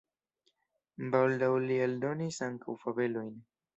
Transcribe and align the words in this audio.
Baldaŭ 1.15 1.49
li 1.67 1.77
eldonis 1.89 2.41
ankaŭ 2.49 2.77
fabelojn. 2.87 3.35